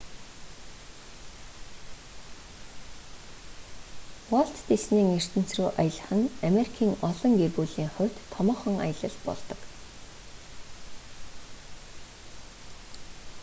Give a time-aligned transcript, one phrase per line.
[4.31, 9.59] уолт диснейн ертөнц рүү аялах нь америкийн олон гэр бүлийн хувьд томоохон аялал болдог